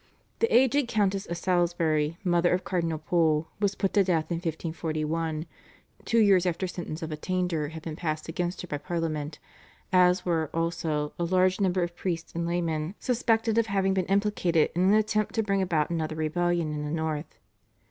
The 0.39 0.51
aged 0.51 0.87
Countess 0.87 1.27
of 1.27 1.37
Salisbury, 1.37 2.17
mother 2.23 2.51
of 2.55 2.63
Cardinal 2.63 2.97
Pole, 2.97 3.49
was 3.59 3.75
put 3.75 3.93
to 3.93 4.03
death 4.03 4.31
in 4.31 4.37
1541, 4.37 5.45
two 6.05 6.17
years 6.17 6.47
after 6.47 6.65
sentence 6.65 7.03
of 7.03 7.11
attainder 7.11 7.67
had 7.67 7.83
been 7.83 7.95
passed 7.95 8.27
against 8.27 8.63
her 8.63 8.67
by 8.67 8.79
Parliament, 8.79 9.37
as 9.93 10.25
were, 10.25 10.49
also, 10.55 11.13
a 11.19 11.23
large 11.23 11.61
number 11.61 11.83
of 11.83 11.95
priests 11.95 12.33
and 12.33 12.47
laymen 12.47 12.95
suspected 12.97 13.59
of 13.59 13.67
having 13.67 13.93
been 13.93 14.07
implicated 14.07 14.71
in 14.73 14.81
an 14.85 14.95
attempt 14.95 15.35
to 15.35 15.43
bring 15.43 15.61
about 15.61 15.91
another 15.91 16.15
rebellion 16.15 16.73
in 16.73 16.83
the 16.83 16.89
north. 16.89 17.37